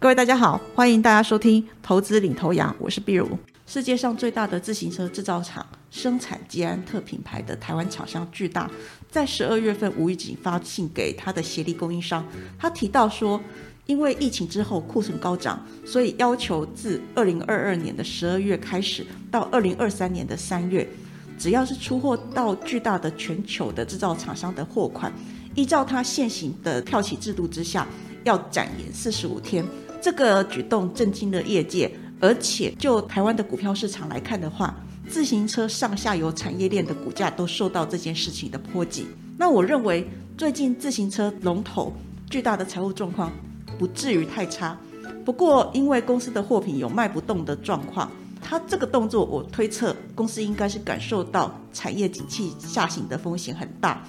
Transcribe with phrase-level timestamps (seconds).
[0.00, 3.36] 各位大家好，欢迎大家收听投资领头羊，我是碧如。
[3.66, 8.70] 世界上最大的自行车制造厂生产捷安特品牌的台湾厂商巨大，
[9.10, 12.24] 在十二月份无意间发信给他的协力供应商，
[12.56, 13.40] 他提到说，
[13.86, 20.88] 因为疫情之后库存高涨，所以要求自二零二二年的十二月开始到二零二三年的三月，
[21.36, 25.12] 只要是出货到巨大的全球的制造厂商的货款，
[25.56, 27.84] 依照他现行的票起制度之下，
[28.22, 29.66] 要展延四十五天。
[30.00, 34.74] 这个举动震惊了业界，而且就台湾的股票市场来看的话，
[35.08, 39.06] 自行车上下游产业链的股价都受到这件事情的波及。
[39.36, 41.92] 那我认为最近自行车龙头
[42.30, 43.32] 巨大的财务状况
[43.78, 44.76] 不至于太差，
[45.24, 54.02] 不过因为公司的货品有卖不动的状况，他这个动作我推测公司应该是感受到产业景气下行的风险很大，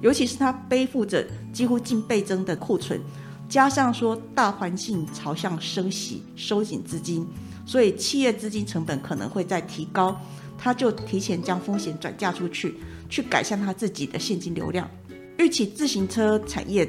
[0.00, 3.00] 尤其是他背负着几乎近倍增的库存。
[3.48, 7.26] 加上说大环境朝向升息、收紧资金，
[7.64, 10.20] 所以企业资金成本可能会再提高，
[10.58, 12.74] 他就提前将风险转嫁出去，
[13.08, 14.88] 去改善他自己的现金流量。
[15.38, 16.88] 预期自行车产业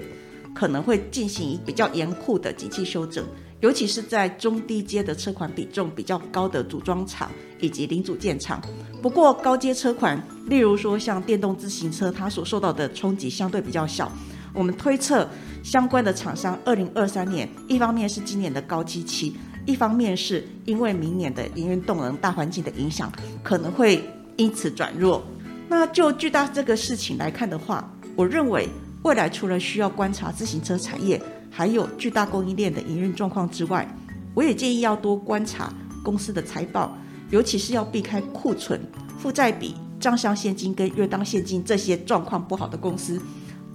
[0.56, 3.24] 可能会进行比较严酷的景气修正，
[3.60, 8.60] 尤其是在中低阶的车款比重比较高的组装厂以及零组件厂。
[9.00, 14.12] 不过高阶车款，例如说像电动自行车，它所受到的冲击相对比较小。
[14.58, 15.30] 我们推测。
[15.64, 23.12] 相关的厂商，二零二三年，一方面是今年的高基期，一方面是因为明年的营运动能大环境的影响，
[23.44, 24.02] 可能会
[24.38, 25.22] 因此转弱。
[25.68, 28.70] 那就巨大这个事情来看的话，我认为
[29.04, 33.86] 未来除了需要观察自行车产业，还有巨大供应链的营运状况之外，
[34.34, 36.96] 我也建议要多观察公司的财报，
[37.30, 38.80] 尤其是要避开库存、
[39.20, 43.22] 负债比、账上现金跟月当现金这些状况不好的公司。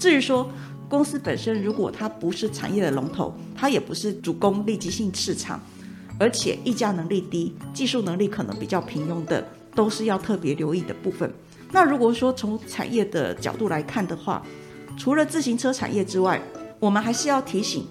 [0.03, 0.51] 至于说，
[0.89, 5.61] 公司本身，如果它不是产业的龙头，它也不是主攻立即性市场，
[6.19, 11.33] 而且溢价能力低、技术能力可能比较平庸的，都是要特别留意的部分。
[11.71, 14.45] 那如果说从产业的角度来看的话，
[14.99, 16.43] 除了自行车产业之外，
[16.81, 17.87] 我们还是要提醒，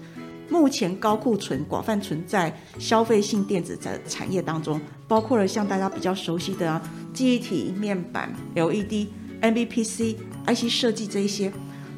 [0.50, 6.82] 目前高库存广泛存在消费性电子的产业当中，包括了像大家比较熟悉的啊，
[7.14, 9.06] 记忆体、面板、LED、
[9.40, 10.16] MBPC、
[10.46, 11.50] IC 设计这一些。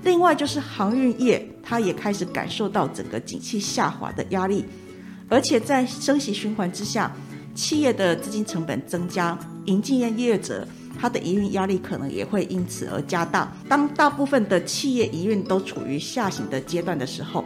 [0.05, 4.63] 另外就是航运业，它也开始感受到整个景气下滑的压力，
[5.31, 7.11] 而且在升息循环之下，
[7.55, 10.69] 企业的资金成本增加，营进业业者
[11.01, 13.51] 它的营运压力可能也会因此而加大。
[13.67, 17.43] 当大部分的企业营运都处于下行的阶段的时候，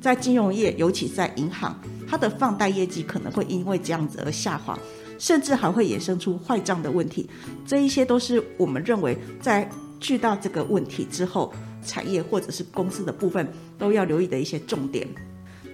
[0.00, 4.76] 在金融业，尤其在银行，它的放贷业绩可能会因为这样子而下滑，
[5.20, 7.30] 甚至还会衍生出坏账的问题。
[7.64, 9.70] 这一些都是我们认为在
[10.00, 11.52] 巨大这个问题之后。
[11.84, 13.46] 产业或者是公司的部分
[13.78, 15.06] 都要留意的一些重点。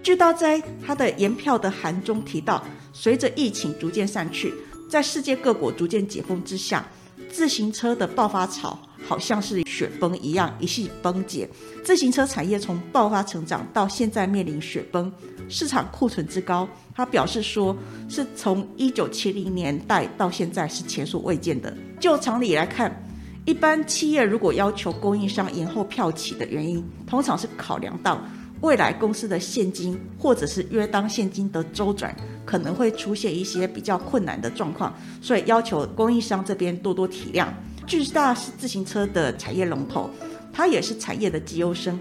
[0.03, 4.55] 巨大在它的研票的函中提到，随着疫情逐渐散去，
[4.89, 6.87] 在世界各国逐渐解封之下，
[7.31, 11.49] 自行车的爆发潮好像是雪崩一样一系崩解。
[11.85, 15.13] 自行车产业从爆发成长到现在面临雪崩，
[15.49, 17.77] 市场库存之高，他表示说
[18.09, 21.77] 是从一九七零年代到现在是前所未见的。
[22.01, 23.05] 就常理来看。
[23.49, 28.23] 一般企业如果要求供应商延后票期的原因，通常是考量到
[28.61, 32.15] 未来公司的现金或者是约当现金的周转
[32.45, 37.47] 可能会出现一些比较困难的状况，所以要求供应商这边多多体谅。
[37.87, 40.11] 巨大是自行车的产业龙头，
[40.53, 41.99] 它也是产业的绩优生。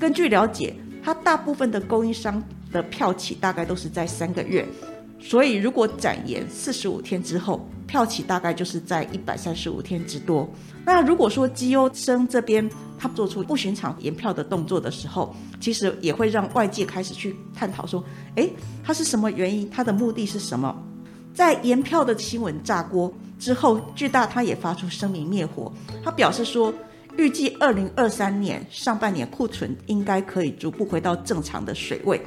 [0.00, 2.42] 根据了解，它大部分的供应商
[2.72, 4.66] 的票期大概都是在三个月。
[5.20, 10.48] 所以，如果展延四十五天之后，票期大概就是在一百三十五天之多。
[10.86, 12.66] 那如果说基优生这边
[12.98, 18.02] 他做出不寻常延票的动作的时候，其实也会让外界开始去探讨说，
[18.36, 18.48] 哎，
[18.82, 19.68] 他是什么原因？
[19.68, 20.74] 他的目的是什么？
[21.34, 25.70] 在延票的新闻炸锅之后，巨大他也发出声明灭火，
[26.02, 26.72] 他表示说，
[27.18, 32.18] 预计二零二三年上半年库存应该可以逐步回到正常的水位。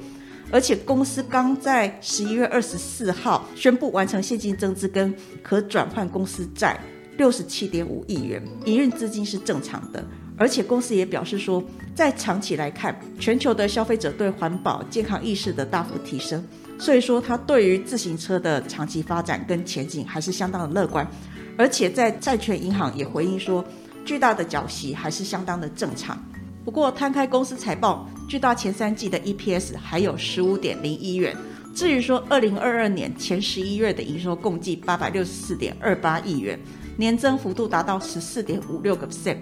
[0.51, 6.79] 而且公司刚在十一月二十四号宣布完成现金增资跟可转换公司债
[7.17, 10.05] 六十七点五亿元，营运资金是正常的。
[10.37, 11.63] 而且公司也表示说，
[11.95, 16.45] 在长期来看，全球的消费者对环保健康意识的大幅提升，
[16.77, 21.05] 所以说它对于自行车的长期发展跟前景还是相当的乐观。
[21.57, 23.63] 而且在债券银行也回应说，
[24.03, 26.21] 巨大的缴息还是相当的正常。
[26.63, 28.07] 不过摊开公司财报。
[28.27, 31.35] 巨大前三季的 EPS 还有十五点零一元。
[31.73, 36.57] 至于说二零二二年前十一月的营收共计八百六十四点二八亿元，
[36.97, 39.37] 年增幅度达到十四点五六个 percent，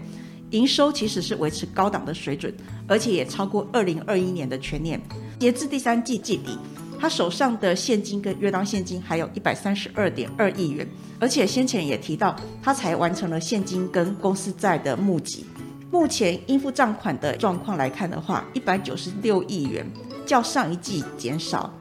[0.50, 2.54] 营收其实是维持高档的水准，
[2.88, 5.00] 而且也超过二零二一年的全年。
[5.40, 6.58] 截至第三季季底，
[7.00, 10.88] 他手上的现金跟约当现金还有一百三十二点二亿元，
[11.20, 15.46] 而且先前也提到，他才完成了现金跟公司债的募集。
[15.94, 19.86] 目前应付账款的状况来看的话，一百九十六亿元，
[20.26, 21.72] 较上一季减少。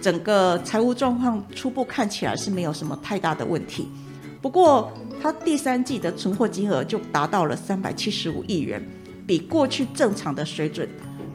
[0.00, 3.88] 整个财务状况初步看起来是没有什么太大的问题。
[4.40, 8.80] 不过，它第三季的存货金额就达到了三百七十五亿元，
[9.26, 10.88] 比过去正常的水准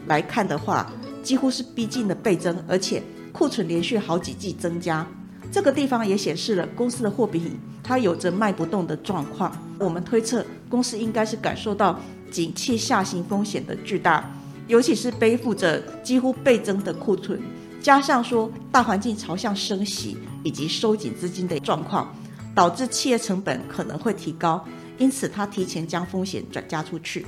[0.07, 0.89] 来看的话，
[1.21, 3.03] 几乎是逼近了倍增，而且
[3.33, 5.05] 库存连续好几季增加。
[5.51, 9.51] 这个地方也显示了公司的货品它有着卖不动的状况。
[9.77, 11.99] 我们推测，公司应该是感受到。
[12.31, 14.33] 景气下行风险的巨大，
[14.67, 17.39] 尤其是背负着几乎倍增的库存，
[17.81, 22.15] 加上说大环境朝向升息以及收紧资金的状况，
[22.55, 24.63] 导致企业成本可能会提高，
[24.97, 27.25] 因此他提前将风险转嫁出去。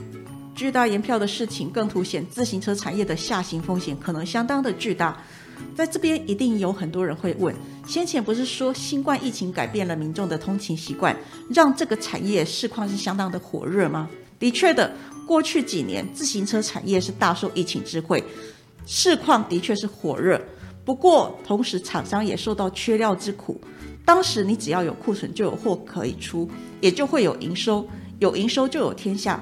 [0.56, 5.18] 巨大延票的事情更凸显自行车产业的下行风险可能相当的巨大。
[5.76, 7.54] 在这边一定有很多人会问：
[7.88, 11.16] 先前不是说新冠疫情改变了民众的通勤习惯，
[11.50, 14.08] 让这个产业市况是相当的火热吗？
[14.44, 14.92] 的确的，
[15.26, 18.22] 过去几年自行车产业是大受疫情之惠，
[18.86, 20.38] 市况的确是火热。
[20.84, 23.58] 不过，同时厂商也受到缺料之苦。
[24.04, 26.50] 当时你只要有库存，就有货可以出，
[26.82, 27.88] 也就会有营收，
[28.20, 29.42] 有营收就有天下。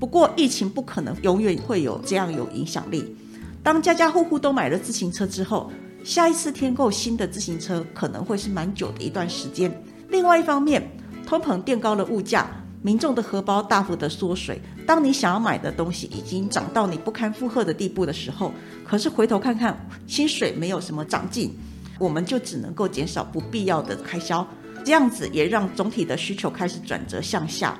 [0.00, 3.14] 不过，疫情不可能永远会有这样有影响力。
[3.62, 5.70] 当家家户户都买了自行车之后，
[6.02, 9.72] 下一次添购新的自行车可能会是蛮久的一段时间。
[10.08, 10.90] 另外一方面，
[11.24, 12.50] 通膨垫高了物价。
[12.82, 18.52] 民众的荷包大幅的缩水，当你想要买的东西已经涨到你不堪负荷的地步的时候，
[18.84, 21.54] 可是回头看看薪水没有什么长进，
[21.98, 24.46] 我们就只能够减少不必要的开销，
[24.82, 27.78] 这样子也让总体的需求开始转折向下。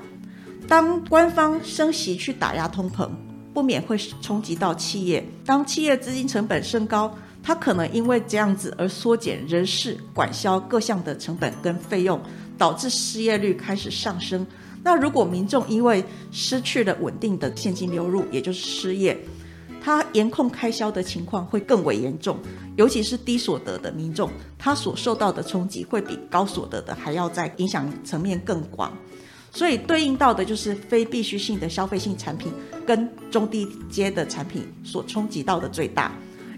[0.67, 3.09] 当官方升息去打压通膨，
[3.55, 5.27] 不免会冲击到企业。
[5.43, 12.21] 当企业资金成本升高，它可能因为这样子而缩减人事、管销各项的成本跟费用，
[12.55, 14.45] 导致失业率开始上升。
[14.83, 19.15] 那如果民众因为失去了稳定的现金流入，也就是失业，
[19.79, 22.39] 他严控开销的情况会更为严重，
[22.77, 28.91] 尤其是低所得的民众，他所受到的冲击会比高所得的还要在影响层面更广，
[29.51, 32.51] 所以对应到的就是非必需性的消费性产品
[32.83, 36.11] 跟中低阶的产品所冲击到的最大。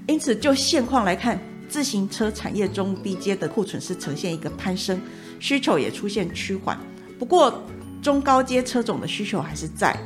[0.07, 1.37] 因此，就现况来看，
[1.67, 4.97] 自行车产业中低阶的库存是呈现一个攀升，
[5.41, 6.79] 需求也出现趋缓，
[7.19, 7.61] 不过。
[8.03, 9.97] 中高阶车种的需求还是在，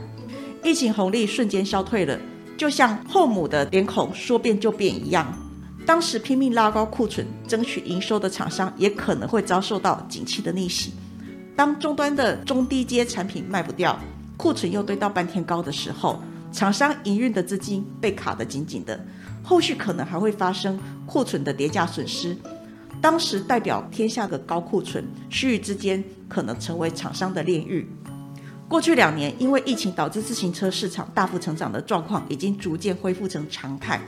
[0.63, 2.15] 疫情红利瞬间消退了，
[2.55, 5.35] 就像后母的脸孔说变就变一样。
[5.83, 10.93] 当时拼命拉高库存、争取营收的厂商，也可能会遭受到景气的逆袭。
[11.55, 13.99] 当终端的中低阶产品卖不掉，
[14.37, 16.21] 库存又堆到半天高的时候，
[16.51, 19.03] 厂商营运的资金被卡得紧紧的，
[19.41, 22.37] 后续可能还会发生库存的叠加损失。
[23.01, 27.87] 当时代表天下的高库存，区域之间可能成为厂商的炼狱。
[28.67, 34.01] 过去两年，因为疫情导致自行车市场大幅成长的状况，已经逐渐恢复成常态。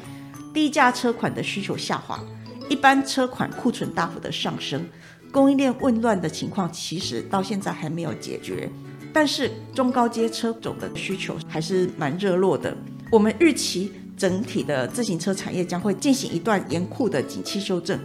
[0.54, 2.20] 低价车款的需求下滑，
[2.68, 4.84] 一般车款库存大幅的上升，
[5.32, 8.70] 供应链混乱的情况其实到现在还没有解决。
[9.14, 12.76] 但是中高阶车种的需求还是蛮热络的。
[13.12, 17.98] 我们预期整体的自行车产业将会进行一段严酷的景气修正。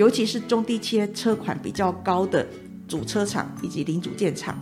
[0.00, 2.46] 尤其是中低阶车款比较高的
[2.88, 4.58] 主车厂以及零组件厂，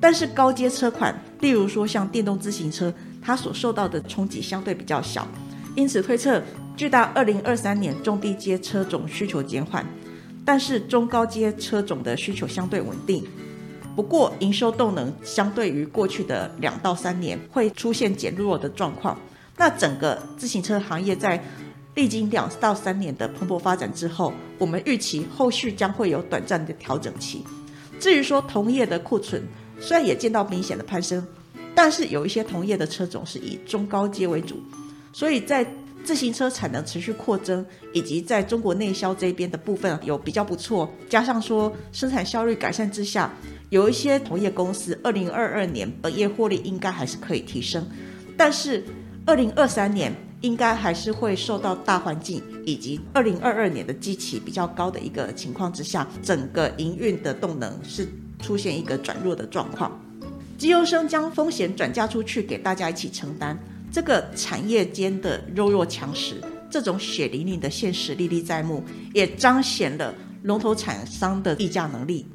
[0.00, 5.28] 但是高阶车款，例如说像电动自行车，它所受到的冲击相对比较小，
[5.76, 6.42] 因此推测，
[6.78, 9.84] 巨大二零二三年中低阶车种需求减缓，
[10.46, 13.22] 但是中高阶车种的需求相对稳定。
[13.94, 19.18] 不过营收动能相对于过去的两到三年会出现减弱的状况。
[19.58, 21.44] 那整个自行车行业在
[21.96, 27.44] 历经两到三年的蓬勃发展之后，我们预期后续将会有短暂的调整期。
[27.98, 29.42] 至于说同业的库存，
[29.80, 31.26] 虽然也见到明显的攀升，
[31.74, 34.62] 但是有一些同业的车种是以中高阶为主，
[35.12, 35.66] 所以在
[36.04, 43.30] 自行车产能持续扩增，以及在中国内销这边的部分有比较不错，加上说生产效率改善之下，
[43.68, 47.86] 有一些同业公司二零二二年本业获利应该还是可以提升，
[48.36, 48.84] 但是
[49.26, 50.14] 二零二三年。
[50.40, 58.08] 应该还是会受到大环境以及二零二二年的基期比较高的一个情况之下，整个营运的动能是
[58.40, 60.00] 出现一个转弱的状况。
[60.56, 63.58] 机优生将风险转嫁出去给大家一起承担，
[63.90, 68.82] 这个产业间的弱弱强食，这种血淋淋的现实历历在目，
[69.14, 72.26] 也彰显了龙头厂商的议价能力。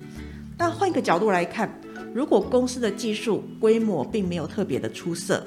[0.58, 1.70] 那换一个角度来看，
[2.14, 5.46] 如果公司的技术规模并没有特别的出色，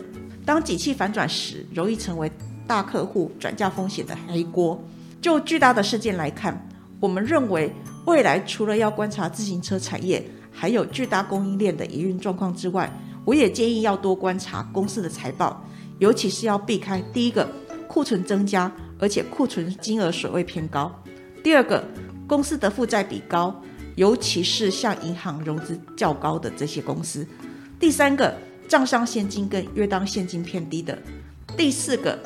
[0.48, 2.32] 当景气反转时，容易成为
[2.66, 4.82] 大客户转嫁风险的黑锅。
[5.20, 6.58] 就巨大的事件来看，
[6.98, 7.70] 我们认为
[8.06, 12.90] 未来除了要观察自行车产业，还有巨大供应链的营运状况之外，
[13.26, 15.62] 我也建议要多观察公司的财报，
[15.98, 17.46] 尤其是要避开第一个
[17.86, 20.90] 库存增加，而且库存金额水位偏高；
[21.44, 21.84] 第二个
[22.26, 23.54] 公司的负债比高，
[23.96, 27.22] 尤其是向银行融资较高的这些公司；
[27.78, 28.34] 第三个
[28.68, 30.94] 账上现金跟约当现金偏低的；
[31.56, 32.18] 第四个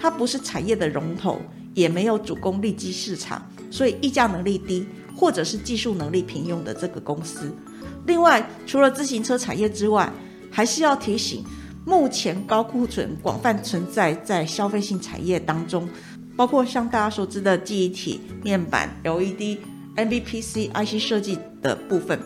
[0.00, 1.40] 它不是产业的龙头。
[1.74, 7.50] 也没有主攻利基市场，所以溢价能力低，或者是技术能力平庸的这个公司。
[8.06, 10.12] 另外，除了自行车产业之外，
[10.50, 11.42] 还是要提醒，
[11.86, 15.88] 目前高库存广泛存在在消费性产业当中，
[16.36, 19.56] 包括像大家熟知的记忆体、面板、LED、
[19.96, 22.20] MBPC、IC 设计的部分。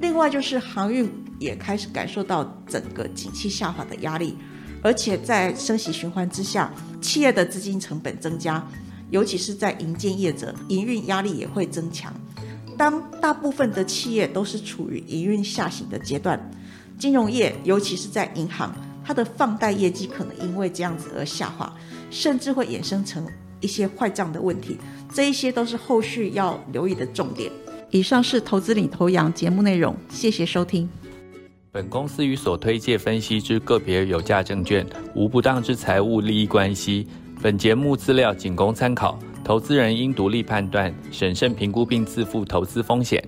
[0.00, 4.36] 另外，就是航运也开始感受到整个景气下滑的压力，
[4.82, 8.66] 而且在升息循环之下，企业的资金成本增加。
[9.10, 12.14] 尤其是在营建业者，营运压力也会增强。
[12.78, 16.40] 当大部分的企业都是处于营运下行的阶段，
[16.96, 18.72] 金融业，尤其是在银行，
[19.04, 21.70] 它的放贷业绩可能因为这样子而下滑，
[22.10, 23.26] 甚至会衍生成
[23.60, 24.78] 一些坏账的问题。
[25.12, 27.50] 这一些都是后续要留意的重点。
[27.92, 30.88] 以上是投资领头羊节目内容，谢谢收听。
[31.72, 37.06] 本公司与所推介分析之个别有价证券无不当之财务利益关系。
[37.42, 43.22] 本节目资料仅供参考，投资人应独立判断、审慎评估并自负投资风险。